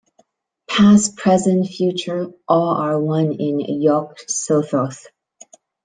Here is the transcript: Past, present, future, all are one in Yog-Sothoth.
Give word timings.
Past, 0.67 1.15
present, 1.15 1.67
future, 1.67 2.31
all 2.47 2.69
are 2.69 2.99
one 2.99 3.33
in 3.33 3.59
Yog-Sothoth. 3.59 5.05